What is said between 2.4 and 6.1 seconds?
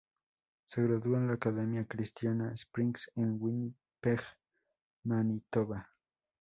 Springs en Winnipeg, Manitoba.